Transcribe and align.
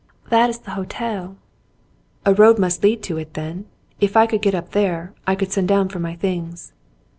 "That 0.31 0.49
is 0.49 0.57
the 0.57 0.71
hotel.'* 0.71 1.37
"A 2.25 2.33
road 2.33 2.57
must 2.57 2.81
lead 2.81 3.03
to 3.03 3.17
it, 3.19 3.35
then. 3.35 3.67
If 3.99 4.17
I 4.17 4.25
could 4.25 4.41
get 4.41 4.55
up 4.55 4.71
there, 4.71 5.13
I 5.27 5.35
could 5.35 5.51
send 5.51 5.67
down 5.67 5.89
for 5.89 5.99
my 5.99 6.15
things." 6.15 6.73